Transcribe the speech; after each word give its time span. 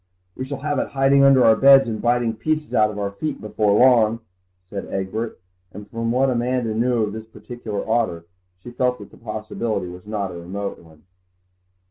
"We 0.35 0.45
shall 0.45 0.61
have 0.61 0.79
it 0.79 0.87
hiding 0.87 1.23
under 1.23 1.45
our 1.45 1.55
beds 1.55 1.87
and 1.87 2.01
biting 2.01 2.33
pieces 2.35 2.73
out 2.73 2.89
of 2.89 2.97
our 2.97 3.11
feet 3.11 3.39
before 3.39 3.73
long," 3.79 4.21
said 4.67 4.87
Egbert, 4.91 5.39
and 5.71 5.87
from 5.87 6.11
what 6.11 6.31
Amanda 6.31 6.73
knew 6.73 7.03
of 7.03 7.13
this 7.13 7.27
particular 7.27 7.87
otter 7.87 8.25
she 8.63 8.71
felt 8.71 8.97
that 8.97 9.11
the 9.11 9.17
possibility 9.17 9.89
was 9.89 10.07
not 10.07 10.31
a 10.31 10.39
remote 10.39 10.79
one. 10.79 11.03